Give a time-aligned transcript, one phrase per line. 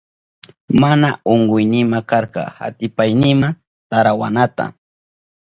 [0.81, 3.47] Mana unkuynima karka atipaynima
[3.89, 4.65] tarawanata.